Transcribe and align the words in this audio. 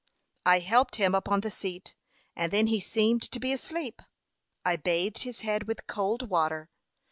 I 0.47 0.57
helped 0.61 0.95
him 0.95 1.13
upon 1.13 1.41
the 1.41 1.51
seat, 1.51 1.93
and 2.35 2.51
then 2.51 2.65
he 2.65 2.79
seemed 2.79 3.21
to 3.31 3.39
be 3.39 3.53
asleep. 3.53 4.01
I 4.65 4.75
bathed 4.75 5.21
his 5.21 5.41
head 5.41 5.67
with 5.67 5.85
cold 5.85 6.27
water. 6.27 6.71